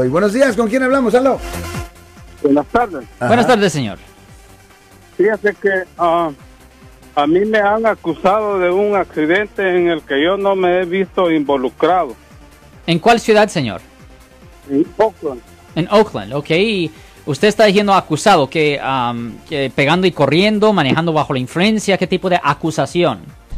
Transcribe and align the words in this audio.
Buenos 0.00 0.32
días, 0.32 0.54
¿con 0.54 0.68
quién 0.68 0.80
hablamos? 0.84 1.12
Aló. 1.16 1.40
Buenas 2.40 2.66
tardes. 2.68 3.04
Buenas 3.18 3.48
tardes, 3.48 3.72
señor. 3.72 3.98
Fíjese 5.16 5.56
que 5.60 5.82
ah, 5.98 6.30
a 7.16 7.26
mí 7.26 7.40
me 7.40 7.58
han 7.58 7.84
acusado 7.84 8.60
de 8.60 8.70
un 8.70 8.94
accidente 8.94 9.76
en 9.76 9.88
el 9.88 10.02
que 10.02 10.22
yo 10.22 10.36
no 10.36 10.54
me 10.54 10.82
he 10.82 10.84
visto 10.84 11.32
involucrado. 11.32 12.14
¿En 12.86 13.00
cuál 13.00 13.18
ciudad, 13.18 13.48
señor? 13.48 13.80
En 14.70 14.86
Oakland. 14.98 15.40
En 15.74 15.88
Oakland, 15.90 16.32
ok. 16.32 16.50
Y 16.50 16.92
usted 17.26 17.48
está 17.48 17.64
diciendo 17.64 17.92
acusado, 17.92 18.48
que, 18.48 18.78
am, 18.80 19.36
que 19.48 19.68
pegando 19.74 20.06
y 20.06 20.12
corriendo, 20.12 20.72
manejando 20.72 21.12
bajo 21.12 21.32
la 21.32 21.40
influencia, 21.40 21.98
¿qué 21.98 22.06
tipo 22.06 22.30
de 22.30 22.38
acusación? 22.40 23.18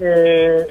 Eh, 0.00 0.66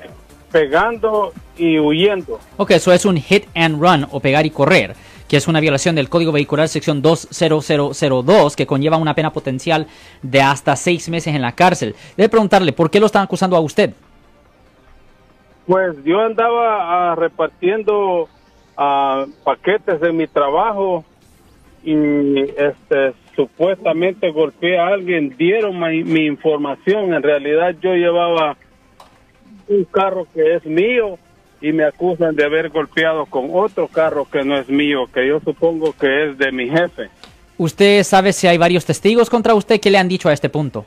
pegando 0.52 1.34
y 1.58 1.80
huyendo. 1.80 2.40
Ok, 2.58 2.72
eso 2.72 2.92
es 2.92 3.06
un 3.06 3.18
hit 3.18 3.46
and 3.56 3.82
run 3.82 4.08
o 4.12 4.20
pegar 4.20 4.46
y 4.46 4.50
correr, 4.50 4.96
que 5.28 5.38
es 5.38 5.48
una 5.48 5.60
violación 5.60 5.96
del 5.96 6.10
Código 6.10 6.32
Vehicular 6.32 6.68
sección 6.68 7.02
20002 7.02 8.56
que 8.56 8.68
conlleva 8.68 8.98
una 8.98 9.16
pena 9.16 9.32
potencial 9.32 9.88
de 10.22 10.42
hasta 10.42 10.76
seis 10.76 11.10
meses 11.10 11.34
en 11.34 11.42
la 11.42 11.54
cárcel. 11.54 11.96
Debe 12.18 12.30
preguntarle, 12.30 12.74
¿por 12.74 12.90
qué 12.90 13.00
lo 13.00 13.08
están 13.08 13.24
acusando 13.24 13.56
a 13.56 13.62
usted? 13.62 13.94
Pues 15.66 15.96
yo 16.04 16.20
andaba 16.20 17.12
ah, 17.12 17.16
repartiendo 17.16 18.28
ah, 18.78 19.26
paquetes 19.44 20.02
de 20.02 20.12
mi 20.12 20.28
trabajo 20.28 21.06
y 21.84 22.42
este 22.58 23.14
supuestamente 23.36 24.32
golpeé 24.32 24.78
a 24.78 24.88
alguien, 24.88 25.36
dieron 25.38 25.80
mi, 25.80 26.04
mi 26.04 26.26
información, 26.26 27.14
en 27.14 27.24
realidad 27.24 27.76
yo 27.82 27.94
llevaba 27.94 28.58
un 29.68 29.86
carro 29.86 30.28
que 30.34 30.56
es 30.56 30.66
mío 30.66 31.18
y 31.62 31.72
me 31.72 31.86
acusan 31.86 32.36
de 32.36 32.44
haber 32.44 32.70
golpeado 32.70 33.26
con 33.26 33.50
otro 33.54 33.88
carro 33.88 34.26
que 34.30 34.44
no 34.44 34.58
es 34.58 34.68
mío, 34.70 35.08
que 35.14 35.28
yo 35.28 35.40
supongo 35.40 35.94
que 35.94 36.26
es 36.26 36.38
de 36.38 36.52
mi 36.52 36.70
jefe. 36.70 37.10
¿Usted 37.58 38.04
sabe 38.04 38.34
si 38.34 38.48
hay 38.48 38.58
varios 38.58 38.86
testigos 38.86 39.30
contra 39.30 39.54
usted? 39.54 39.80
¿Qué 39.80 39.90
le 39.90 39.98
han 39.98 40.10
dicho 40.10 40.28
a 40.28 40.34
este 40.34 40.50
punto? 40.50 40.86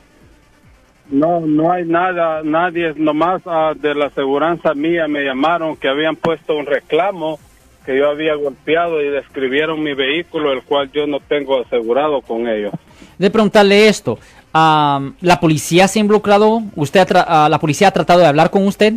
No, 1.09 1.39
no 1.39 1.71
hay 1.71 1.85
nada, 1.85 2.41
nadie, 2.43 2.93
nomás 2.95 3.41
ah, 3.45 3.73
de 3.75 3.95
la 3.95 4.07
aseguranza 4.07 4.73
mía 4.73 5.07
me 5.07 5.23
llamaron 5.23 5.77
que 5.77 5.87
habían 5.87 6.17
puesto 6.17 6.55
un 6.55 6.65
reclamo 6.65 7.39
que 7.87 7.97
yo 7.97 8.09
había 8.09 8.35
golpeado 8.35 9.01
y 9.01 9.07
describieron 9.09 9.81
mi 9.81 9.93
vehículo, 9.93 10.51
el 10.51 10.61
cual 10.61 10.91
yo 10.91 11.07
no 11.07 11.21
tengo 11.21 11.61
asegurado 11.61 12.19
con 12.21 12.45
ellos. 12.45 12.73
De 13.17 13.31
preguntarle 13.31 13.87
esto, 13.87 14.19
¿la 14.53 15.37
policía 15.39 15.87
se 15.87 15.99
ha 15.99 16.01
involucrado? 16.01 16.61
¿Usted 16.75 16.99
ha 17.15 17.45
ah, 17.45 17.49
¿La 17.49 17.59
policía 17.59 17.87
ha 17.87 17.91
tratado 17.91 18.19
de 18.19 18.25
hablar 18.25 18.49
con 18.49 18.67
usted? 18.67 18.95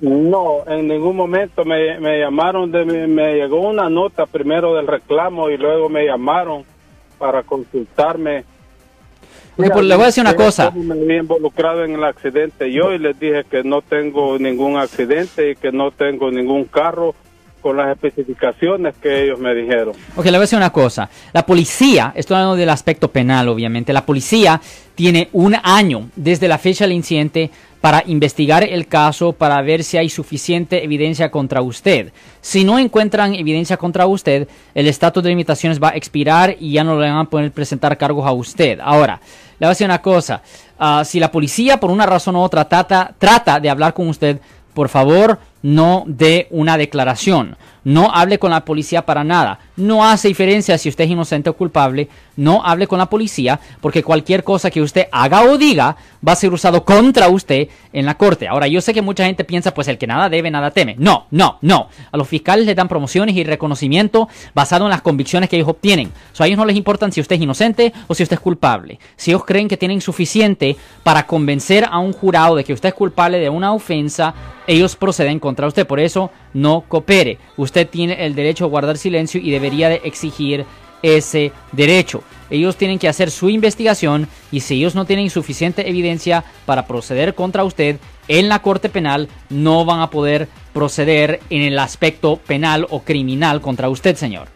No, 0.00 0.64
en 0.66 0.88
ningún 0.88 1.14
momento 1.14 1.64
me, 1.64 2.00
me 2.00 2.18
llamaron, 2.18 2.72
de, 2.72 2.84
mi- 2.84 3.06
me 3.06 3.36
llegó 3.36 3.60
una 3.60 3.88
nota 3.88 4.26
primero 4.26 4.74
del 4.74 4.88
reclamo 4.88 5.48
y 5.48 5.56
luego 5.56 5.88
me 5.88 6.04
llamaron 6.04 6.64
para 7.16 7.44
consultarme. 7.44 8.42
Pues 9.56 9.70
le 9.84 9.94
voy 9.94 10.02
a 10.02 10.06
decir 10.06 10.22
una 10.22 10.34
cosa. 10.34 10.72
Me 10.72 10.94
había 11.00 11.18
involucrado 11.18 11.84
en 11.84 11.92
el 11.94 12.02
accidente 12.02 12.72
yo 12.72 12.92
y 12.92 12.98
les 12.98 13.18
dije 13.20 13.44
que 13.48 13.62
no 13.62 13.82
tengo 13.82 14.36
ningún 14.36 14.76
accidente 14.78 15.52
y 15.52 15.54
que 15.54 15.70
no 15.70 15.92
tengo 15.92 16.28
ningún 16.32 16.64
carro 16.64 17.14
con 17.64 17.78
las 17.78 17.92
especificaciones 17.92 18.94
que 19.00 19.24
ellos 19.24 19.38
me 19.38 19.54
dijeron. 19.54 19.94
Ok, 20.16 20.26
le 20.26 20.32
voy 20.32 20.36
a 20.36 20.40
decir 20.40 20.58
una 20.58 20.68
cosa. 20.68 21.08
La 21.32 21.46
policía, 21.46 22.12
estoy 22.14 22.34
hablando 22.34 22.56
del 22.56 22.68
aspecto 22.68 23.08
penal, 23.10 23.48
obviamente. 23.48 23.90
La 23.94 24.04
policía 24.04 24.60
tiene 24.94 25.30
un 25.32 25.56
año 25.62 26.10
desde 26.14 26.46
la 26.46 26.58
fecha 26.58 26.84
del 26.84 26.92
incidente 26.92 27.50
para 27.80 28.02
investigar 28.06 28.64
el 28.64 28.86
caso, 28.86 29.32
para 29.32 29.62
ver 29.62 29.82
si 29.82 29.96
hay 29.96 30.10
suficiente 30.10 30.84
evidencia 30.84 31.30
contra 31.30 31.62
usted. 31.62 32.12
Si 32.42 32.64
no 32.64 32.78
encuentran 32.78 33.34
evidencia 33.34 33.78
contra 33.78 34.06
usted, 34.06 34.46
el 34.74 34.86
estatus 34.86 35.22
de 35.22 35.30
limitaciones 35.30 35.82
va 35.82 35.88
a 35.88 35.96
expirar 35.96 36.54
y 36.60 36.72
ya 36.72 36.84
no 36.84 37.00
le 37.00 37.08
van 37.08 37.16
a 37.16 37.30
poder 37.30 37.50
presentar 37.50 37.96
cargos 37.96 38.26
a 38.26 38.32
usted. 38.32 38.78
Ahora, 38.82 39.22
le 39.58 39.64
voy 39.64 39.68
a 39.68 39.70
decir 39.70 39.86
una 39.86 40.02
cosa. 40.02 40.42
Ah, 40.78 41.02
si 41.02 41.18
la 41.18 41.32
policía, 41.32 41.80
por 41.80 41.90
una 41.90 42.04
razón 42.04 42.36
u 42.36 42.40
otra, 42.40 42.68
trata, 42.68 43.14
trata 43.18 43.58
de 43.58 43.70
hablar 43.70 43.94
con 43.94 44.06
usted, 44.08 44.38
por 44.74 44.90
favor, 44.90 45.38
no 45.64 46.04
dé 46.06 46.46
una 46.50 46.76
declaración. 46.76 47.56
No 47.84 48.10
hable 48.12 48.38
con 48.38 48.50
la 48.50 48.64
policía 48.64 49.04
para 49.04 49.24
nada. 49.24 49.60
No 49.76 50.04
hace 50.04 50.28
diferencia 50.28 50.78
si 50.78 50.88
usted 50.88 51.04
es 51.04 51.10
inocente 51.10 51.50
o 51.50 51.56
culpable. 51.56 52.08
No 52.36 52.64
hable 52.64 52.86
con 52.86 52.98
la 52.98 53.10
policía 53.10 53.60
porque 53.80 54.02
cualquier 54.02 54.42
cosa 54.42 54.70
que 54.70 54.80
usted 54.80 55.06
haga 55.12 55.42
o 55.44 55.58
diga 55.58 55.96
va 56.26 56.32
a 56.32 56.36
ser 56.36 56.52
usado 56.52 56.84
contra 56.84 57.28
usted 57.28 57.68
en 57.92 58.06
la 58.06 58.16
corte. 58.16 58.48
Ahora, 58.48 58.66
yo 58.66 58.80
sé 58.80 58.94
que 58.94 59.02
mucha 59.02 59.26
gente 59.26 59.44
piensa, 59.44 59.74
pues 59.74 59.88
el 59.88 59.98
que 59.98 60.06
nada 60.06 60.28
debe, 60.28 60.50
nada 60.50 60.70
teme. 60.70 60.96
No, 60.98 61.26
no, 61.30 61.58
no. 61.60 61.88
A 62.10 62.16
los 62.16 62.26
fiscales 62.26 62.66
les 62.66 62.76
dan 62.76 62.88
promociones 62.88 63.36
y 63.36 63.44
reconocimiento 63.44 64.28
basado 64.54 64.84
en 64.84 64.90
las 64.90 65.02
convicciones 65.02 65.50
que 65.50 65.56
ellos 65.56 65.68
obtienen. 65.68 66.10
So, 66.32 66.42
a 66.42 66.46
ellos 66.46 66.58
no 66.58 66.64
les 66.64 66.76
importan 66.76 67.12
si 67.12 67.20
usted 67.20 67.36
es 67.36 67.42
inocente 67.42 67.92
o 68.08 68.14
si 68.14 68.22
usted 68.22 68.36
es 68.36 68.40
culpable. 68.40 68.98
Si 69.16 69.30
ellos 69.30 69.44
creen 69.44 69.68
que 69.68 69.76
tienen 69.76 70.00
suficiente 70.00 70.76
para 71.02 71.26
convencer 71.26 71.84
a 71.90 71.98
un 71.98 72.12
jurado 72.12 72.56
de 72.56 72.64
que 72.64 72.72
usted 72.72 72.88
es 72.88 72.94
culpable 72.94 73.38
de 73.38 73.50
una 73.50 73.72
ofensa, 73.72 74.34
ellos 74.66 74.96
proceden 74.96 75.38
contra 75.38 75.66
usted. 75.66 75.86
Por 75.86 76.00
eso, 76.00 76.30
no 76.54 76.84
coopere. 76.88 77.38
Tiene 77.82 78.24
el 78.24 78.34
derecho 78.34 78.64
a 78.64 78.68
guardar 78.68 78.96
silencio 78.96 79.40
y 79.40 79.50
debería 79.50 79.88
de 79.88 80.00
exigir 80.04 80.64
ese 81.02 81.52
derecho. 81.72 82.22
Ellos 82.48 82.76
tienen 82.76 82.98
que 82.98 83.08
hacer 83.08 83.30
su 83.30 83.50
investigación 83.50 84.28
y 84.50 84.60
si 84.60 84.76
ellos 84.76 84.94
no 84.94 85.04
tienen 85.04 85.28
suficiente 85.28 85.88
evidencia 85.88 86.44
para 86.64 86.86
proceder 86.86 87.34
contra 87.34 87.64
usted 87.64 87.98
en 88.28 88.48
la 88.48 88.60
corte 88.60 88.88
penal, 88.88 89.28
no 89.50 89.84
van 89.84 90.00
a 90.00 90.10
poder 90.10 90.48
proceder 90.72 91.40
en 91.50 91.62
el 91.62 91.78
aspecto 91.78 92.36
penal 92.36 92.86
o 92.90 93.02
criminal 93.02 93.60
contra 93.60 93.90
usted, 93.90 94.16
señor. 94.16 94.48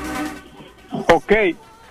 Ok, 1.13 1.33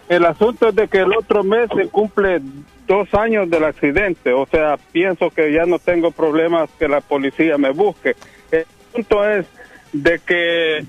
el 0.10 0.26
asunto 0.26 0.70
es 0.70 0.76
de 0.76 0.88
que 0.88 1.00
el 1.00 1.14
otro 1.16 1.44
mes 1.44 1.70
se 1.76 1.90
cumple 1.90 2.42
dos 2.88 3.14
años 3.14 3.50
del 3.50 3.64
accidente. 3.64 4.34
O 4.34 4.46
sea, 4.46 4.78
pienso 4.92 5.30
que 5.30 5.54
ya 5.54 5.66
no 5.66 5.80
tengo 5.80 6.12
problemas 6.12 6.70
que 6.80 6.88
la 6.88 7.02
policía 7.02 7.58
me 7.58 7.72
busque. 7.72 8.16
El 8.52 8.66
punto 8.92 9.30
es 9.30 9.46
de 9.94 10.20
que 10.20 10.86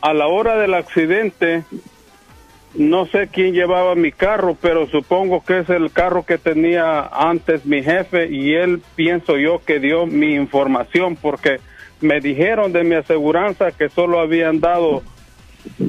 a 0.00 0.12
la 0.12 0.26
hora 0.26 0.56
del 0.56 0.74
accidente 0.74 1.64
no 2.74 3.06
sé 3.06 3.28
quién 3.32 3.54
llevaba 3.54 3.94
mi 3.94 4.12
carro, 4.12 4.56
pero 4.60 4.86
supongo 4.88 5.42
que 5.44 5.60
es 5.60 5.70
el 5.70 5.90
carro 5.90 6.24
que 6.24 6.38
tenía 6.38 7.06
antes 7.06 7.64
mi 7.64 7.82
jefe 7.82 8.28
y 8.30 8.54
él 8.54 8.82
pienso 8.94 9.36
yo 9.36 9.60
que 9.64 9.80
dio 9.80 10.06
mi 10.06 10.34
información 10.34 11.16
porque 11.16 11.60
me 12.00 12.20
dijeron 12.20 12.72
de 12.72 12.84
mi 12.84 12.94
aseguranza 12.94 13.72
que 13.72 13.88
solo 13.88 14.20
habían 14.20 14.60
dado 14.60 15.02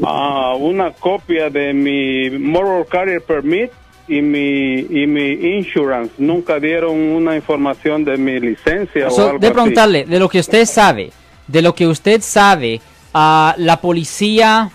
ah, 0.04 0.56
una 0.58 0.92
copia 0.92 1.50
de 1.50 1.74
mi 1.74 2.30
Moral 2.32 2.86
Carrier 2.90 3.22
Permit 3.22 3.72
y 4.08 4.22
mi 4.22 4.80
y 4.80 5.06
mi 5.06 5.34
insurance 5.58 6.14
nunca 6.18 6.60
dieron 6.60 6.98
una 6.98 7.36
información 7.36 8.04
de 8.04 8.18
mi 8.18 8.40
licencia 8.40 9.10
So, 9.12 9.22
o 9.22 9.26
algo 9.28 9.40
de 9.40 9.48
así. 9.48 9.54
preguntarle, 9.54 10.06
de 10.06 10.20
lo 10.20 10.28
que 10.30 10.40
usted 10.40 10.66
sabe, 10.66 11.12
de 11.46 11.62
lo 11.62 11.76
que 11.76 11.86
usted 11.86 12.22
sabe, 12.22 12.82
a 13.14 13.54
la 13.58 13.80
policía, 13.82 14.72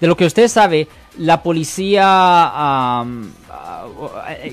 de 0.00 0.06
lo 0.06 0.16
que 0.16 0.26
usted 0.26 0.48
sabe, 0.48 0.88
la 1.20 1.42
policía, 1.42 2.02
ah, 2.06 3.04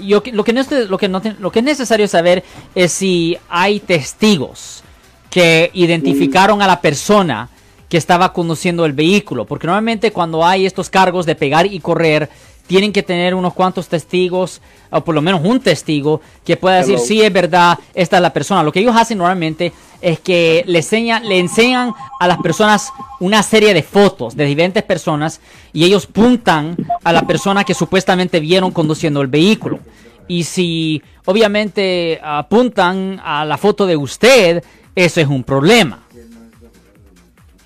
yo, 0.01 0.21
lo, 0.33 0.43
que 0.43 0.53
lo, 0.53 0.97
que 0.97 1.07
no, 1.07 1.21
lo 1.39 1.51
que 1.51 1.59
es 1.59 1.65
necesario 1.65 2.07
saber 2.09 2.43
es 2.75 2.91
si 2.91 3.37
hay 3.47 3.79
testigos 3.79 4.83
que 5.29 5.71
identificaron 5.73 6.61
a 6.61 6.67
la 6.67 6.81
persona 6.81 7.49
que 7.87 7.97
estaba 7.97 8.33
conduciendo 8.33 8.85
el 8.85 8.91
vehículo, 8.91 9.45
porque 9.45 9.65
normalmente 9.67 10.11
cuando 10.11 10.45
hay 10.45 10.65
estos 10.65 10.89
cargos 10.89 11.25
de 11.25 11.35
pegar 11.35 11.65
y 11.67 11.79
correr, 11.79 12.29
tienen 12.67 12.91
que 12.91 13.01
tener 13.01 13.33
unos 13.33 13.53
cuantos 13.53 13.87
testigos, 13.87 14.61
o 14.91 15.01
por 15.01 15.15
lo 15.15 15.21
menos 15.21 15.41
un 15.43 15.59
testigo, 15.59 16.21
que 16.45 16.57
pueda 16.57 16.77
decir, 16.77 16.95
Hello. 16.95 17.05
sí, 17.05 17.21
es 17.21 17.33
verdad, 17.33 17.79
esta 17.93 18.17
es 18.17 18.21
la 18.21 18.33
persona. 18.33 18.63
Lo 18.63 18.71
que 18.71 18.81
ellos 18.81 18.95
hacen 18.95 19.17
normalmente 19.17 19.73
es 20.01 20.19
que 20.19 20.63
le, 20.67 20.79
enseñan, 20.79 21.27
le 21.27 21.39
enseñan 21.39 21.93
a 22.19 22.27
las 22.27 22.37
personas 22.37 22.91
una 23.19 23.41
serie 23.41 23.73
de 23.73 23.81
fotos 23.81 24.35
de 24.35 24.45
diferentes 24.45 24.83
personas 24.83 25.41
y 25.73 25.85
ellos 25.85 26.05
puntan 26.05 26.75
a 27.03 27.13
la 27.13 27.23
persona 27.23 27.63
que 27.63 27.73
supuestamente 27.73 28.39
vieron 28.39 28.71
conduciendo 28.71 29.21
el 29.21 29.27
vehículo. 29.27 29.79
Y 30.27 30.43
si 30.43 31.01
obviamente 31.25 32.19
apuntan 32.21 33.21
a 33.23 33.45
la 33.45 33.57
foto 33.57 33.85
de 33.85 33.95
usted, 33.95 34.63
eso 34.93 35.21
es 35.21 35.27
un 35.27 35.43
problema. 35.43 36.06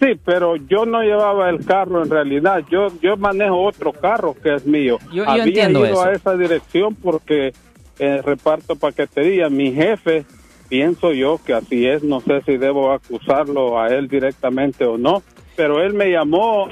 Sí, 0.02 0.20
pero 0.26 0.56
yo 0.56 0.86
no 0.86 1.02
llevaba 1.04 1.50
el 1.50 1.64
carro 1.64 2.04
en 2.04 2.10
realidad. 2.10 2.64
Yo 2.72 2.88
yo 3.02 3.16
manejo 3.18 3.62
otro 3.64 3.94
carro 3.94 4.34
que 4.42 4.56
es 4.56 4.66
mío. 4.66 4.98
Yo- 5.14 5.24
yo 5.26 5.30
Había 5.30 5.44
entiendo 5.44 5.80
ido 5.86 5.94
eso. 5.94 6.04
a 6.04 6.12
esa 6.14 6.36
dirección 6.36 6.96
porque 6.96 7.54
eh, 8.00 8.22
reparto 8.26 8.76
paquetería. 8.76 9.48
Mi 9.50 9.72
jefe, 9.72 10.26
pienso 10.70 11.14
yo 11.14 11.40
que 11.46 11.54
así 11.54 11.86
es. 11.86 12.02
No 12.04 12.20
sé 12.22 12.42
si 12.48 12.58
debo 12.58 12.92
acusarlo 12.92 13.80
a 13.80 13.90
él 13.90 14.08
directamente 14.08 14.86
o 14.86 14.98
no. 14.98 15.22
Pero 15.56 15.84
él 15.84 15.94
me 15.94 16.10
llamó 16.10 16.68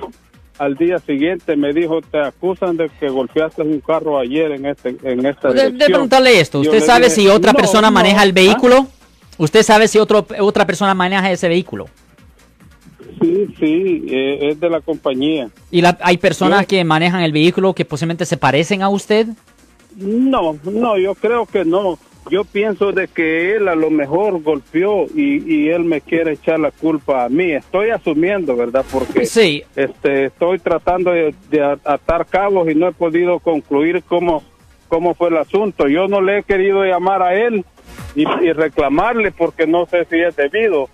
al 0.58 0.76
día 0.76 0.98
siguiente. 0.98 1.56
Me 1.56 1.72
dijo, 1.72 2.02
te 2.02 2.20
acusan 2.20 2.78
de 2.78 2.90
que 3.00 3.10
golpeaste 3.10 3.62
un 3.62 3.80
carro 3.82 4.18
ayer 4.18 4.52
en, 4.54 4.66
este, 4.66 4.96
en 5.04 5.24
esta 5.28 5.50
De, 5.54 5.70
de 5.70 5.86
preguntarle 5.86 6.40
esto, 6.40 6.62
¿usted 6.62 6.80
sabe 6.82 7.06
dije, 7.10 7.16
si 7.22 7.28
otra 7.28 7.52
"No, 7.52 7.58
persona 7.60 7.90
no". 7.90 7.94
maneja 7.94 8.24
el 8.24 8.30
¿Ah? 8.30 8.34
vehículo? 8.34 8.88
¿Usted 9.38 9.62
sabe 9.62 9.88
si 9.88 10.00
otro, 10.00 10.26
otra 10.40 10.66
persona 10.66 10.96
maneja 10.96 11.30
ese 11.32 11.48
vehículo? 11.48 11.86
Sí, 13.22 13.48
sí, 13.60 14.06
eh, 14.10 14.50
es 14.52 14.60
de 14.60 14.70
la 14.70 14.82
compañía. 14.82 15.50
¿Y 15.72 15.82
la- 15.82 15.98
hay 16.02 16.18
personas 16.18 16.66
que 16.66 16.84
manejan 16.84 17.22
el 17.22 17.32
vehículo 17.32 17.74
que 17.74 17.86
posiblemente 17.86 18.26
se 18.26 18.38
parecen 18.38 18.82
a 18.82 18.90
usted? 18.90 19.28
No, 19.96 20.58
no, 20.64 20.98
yo 20.98 21.16
creo 21.16 21.46
que 21.46 21.66
no. 21.66 21.98
Yo 22.30 22.44
pienso 22.44 22.92
de 22.92 23.08
que 23.08 23.56
él 23.56 23.68
a 23.70 23.76
lo 23.76 23.90
mejor 23.90 24.42
golpeó 24.44 25.06
y, 25.16 25.42
y 25.52 25.70
él 25.70 25.84
me 25.86 26.00
quiere 26.02 26.34
echar 26.34 26.60
la 26.60 26.70
culpa 26.70 27.26
a 27.26 27.30
mí. 27.30 27.52
Estoy 27.54 27.90
asumiendo, 27.90 28.56
¿verdad? 28.56 28.86
Porque 28.92 29.26
Sí, 29.26 29.64
este, 29.76 30.26
estoy 30.26 30.60
tratando 30.60 31.12
de, 31.12 31.34
atar 31.86 32.28
cabos 32.28 32.70
y 32.70 32.76
no 32.76 32.88
he 32.90 32.92
podido 32.92 33.40
concluir 33.40 34.04
cómo, 34.08 34.44
cómo 34.90 35.16
fue 35.16 35.30
el 35.30 35.38
asunto. 35.38 35.88
Yo 35.88 36.08
no 36.08 36.22
le 36.22 36.40
he 36.40 36.44
querido 36.44 36.84
llamar 36.86 37.24
a 37.24 37.34
él 37.34 37.66
y, 38.16 38.22
y 38.46 38.52
reclamarle 38.54 39.32
porque 39.32 39.66
no 39.66 39.88
sé 39.88 40.06
si 40.06 40.20
es 40.20 40.36
debido. 40.36 40.88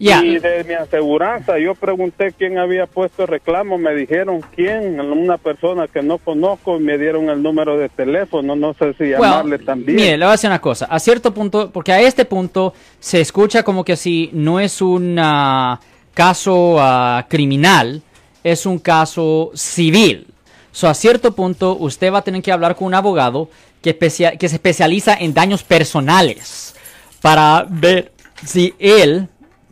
Y 0.00 0.38
de 0.38 0.64
mi 0.64 0.74
aseguranza, 0.74 1.58
yo 1.58 1.74
pregunté 1.74 2.32
quién 2.36 2.56
había 2.58 2.86
puesto 2.86 3.22
el 3.22 3.28
reclamo, 3.28 3.78
me 3.78 3.94
dijeron 3.94 4.42
quién, 4.54 5.00
una 5.00 5.38
persona 5.38 5.88
que 5.88 6.02
no 6.02 6.18
conozco, 6.18 6.76
y 6.76 6.80
me 6.80 6.96
dieron 6.98 7.28
el 7.30 7.42
número 7.42 7.76
de 7.76 7.88
teléfono, 7.88 8.54
no 8.54 8.74
sé 8.74 8.94
si 8.94 9.04
Well, 9.04 9.12
llamarle 9.22 9.58
también. 9.58 9.96
Mire, 9.96 10.16
le 10.16 10.24
voy 10.24 10.28
a 10.28 10.32
decir 10.32 10.48
una 10.50 10.60
cosa. 10.60 10.86
A 10.86 11.00
cierto 11.00 11.34
punto, 11.34 11.70
porque 11.72 11.92
a 11.92 12.00
este 12.00 12.24
punto 12.24 12.74
se 13.00 13.20
escucha 13.20 13.64
como 13.64 13.84
que 13.84 13.96
si 13.96 14.30
no 14.32 14.60
es 14.60 14.80
un 14.80 15.16
ah, 15.18 15.80
caso 16.14 16.76
ah, 16.78 17.26
criminal, 17.28 18.00
es 18.44 18.66
un 18.66 18.78
caso 18.78 19.50
civil. 19.54 20.28
So, 20.70 20.86
a 20.88 20.94
cierto 20.94 21.34
punto, 21.34 21.76
usted 21.76 22.12
va 22.12 22.18
a 22.18 22.22
tener 22.22 22.40
que 22.40 22.52
hablar 22.52 22.76
con 22.76 22.86
un 22.86 22.94
abogado 22.94 23.48
que, 23.82 23.90
especia- 23.98 24.38
que 24.38 24.48
se 24.48 24.56
especializa 24.56 25.16
en 25.18 25.34
daños 25.34 25.64
personales 25.64 26.76
para 27.20 27.66
ver 27.68 28.12
si 28.44 28.74
él 28.78 29.28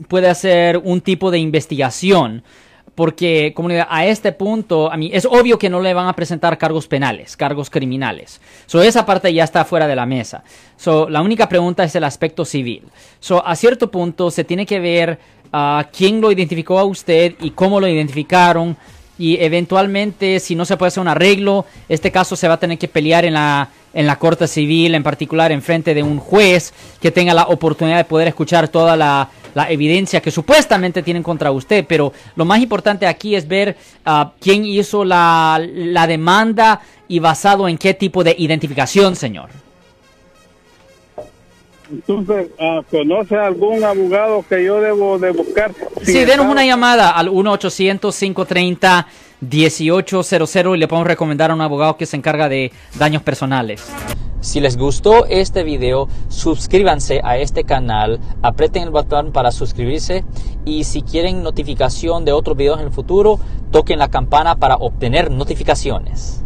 puede 0.09 0.29
hacer 0.29 0.79
un 0.79 1.01
tipo 1.01 1.31
de 1.31 1.39
investigación. 1.39 2.43
Porque, 2.95 3.53
como 3.55 3.69
a 3.91 4.07
este 4.07 4.33
punto, 4.33 4.91
a 4.91 4.97
mí 4.97 5.11
es 5.13 5.27
obvio 5.27 5.59
que 5.59 5.69
no 5.69 5.83
le 5.83 5.93
van 5.93 6.09
a 6.09 6.15
presentar 6.15 6.57
cargos 6.57 6.89
penales, 6.89 7.37
cargos 7.37 7.69
criminales. 7.69 8.41
So, 8.65 8.81
esa 8.81 9.05
parte 9.05 9.35
ya 9.35 9.45
está 9.45 9.67
fuera 9.67 9.87
de 9.87 9.95
la 9.95 10.07
mesa. 10.07 10.43
So, 10.79 11.07
la 11.11 11.21
única 11.21 11.47
pregunta 11.47 11.85
es 11.85 11.95
el 11.95 12.05
aspecto 12.05 12.47
civil. 12.47 12.85
So, 13.21 13.47
a 13.47 13.55
cierto 13.55 13.91
punto 13.91 14.31
se 14.31 14.45
tiene 14.45 14.65
que 14.65 14.81
ver 14.81 15.19
ah, 15.53 15.87
quién 15.95 16.23
lo 16.23 16.33
identificó 16.33 16.79
a 16.79 16.85
usted 16.85 17.35
y 17.43 17.51
cómo 17.51 17.81
lo 17.81 17.87
identificaron. 17.87 18.79
Y 19.19 19.37
eventualmente, 19.43 20.41
si 20.41 20.55
no 20.55 20.65
se 20.65 20.79
puede 20.79 20.89
hacer 20.89 21.03
un 21.03 21.09
arreglo, 21.09 21.67
este 21.91 22.11
caso 22.11 22.35
se 22.35 22.49
va 22.49 22.55
a 22.55 22.61
tener 22.61 22.79
que 22.79 22.89
pelear 22.89 23.27
en 23.27 23.35
la, 23.35 23.69
en 23.97 24.07
la 24.07 24.19
corte 24.19 24.47
civil, 24.47 24.95
en 24.95 25.03
particular 25.03 25.51
en 25.51 25.63
frente 25.63 25.95
de 25.95 26.03
un 26.03 26.19
juez 26.19 26.75
que 27.01 27.11
tenga 27.11 27.33
la 27.33 27.45
oportunidad 27.45 27.97
de 27.97 28.05
poder 28.05 28.29
escuchar 28.29 28.69
toda 28.69 28.95
la, 28.95 29.31
la 29.55 29.71
evidencia 29.71 30.21
que 30.21 30.31
supuestamente 30.31 31.03
tienen 31.03 31.23
contra 31.23 31.51
usted. 31.51 31.87
Pero 31.89 32.13
lo 32.37 32.45
más 32.45 32.61
importante 32.61 33.07
aquí 33.07 33.35
es 33.35 33.49
ver 33.49 33.75
ah, 34.05 34.33
quién 34.39 34.67
hizo 34.67 35.03
la, 35.03 35.59
la 35.73 36.07
demanda 36.07 36.83
y 37.09 37.21
basado 37.21 37.67
en 37.69 37.79
qué 37.79 37.95
tipo 37.95 38.23
de 38.23 38.37
identificación, 38.39 39.17
señor. 39.17 39.49
Entonces, 41.91 42.49
ah, 42.61 42.83
¿conoce 42.91 43.35
algún 43.37 43.83
abogado 43.83 44.45
que 44.47 44.63
yo 44.63 44.79
debo 44.81 45.19
de 45.19 45.31
buscar? 45.31 45.73
Sí, 46.03 46.25
denos 46.27 46.47
una 46.47 46.67
llamada 46.67 47.11
al 47.11 47.31
1-800-530-1800 49.43 50.75
y 50.75 50.79
le 50.79 50.89
podemos 50.89 51.07
recomendar 51.07 51.51
a 51.51 51.55
un 51.55 51.61
abogado 51.61 51.97
que 51.97 52.07
se 52.07 52.17
encarga 52.17 52.49
de 52.49 52.73
daños 52.99 53.23
personales. 53.23 53.87
Si 54.41 54.61
les 54.61 54.77
gustó 54.77 55.27
este 55.27 55.65
video, 55.65 56.09
suscríbanse 56.29 57.21
a 57.25 57.37
este 57.37 57.65
canal, 57.65 58.21
aprieten 58.43 58.85
el 58.85 58.91
botón 58.91 59.33
para 59.33 59.51
suscribirse 59.51 60.25
y 60.65 60.85
si 60.85 61.03
quieren 61.03 61.43
notificación 61.43 62.25
de 62.25 62.33
otros 62.33 62.57
videos 62.57 62.79
en 62.79 62.87
el 62.87 62.93
futuro, 62.93 63.41
toquen 63.73 63.99
la 63.99 64.09
campana 64.09 64.57
para 64.57 64.77
obtener 64.77 65.31
notificaciones. 65.33 66.45